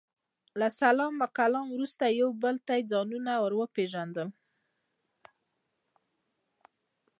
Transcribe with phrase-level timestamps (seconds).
[0.59, 4.27] له سلام او کلام وروسته مو یو بل ته ځانونه ور وپېژندل.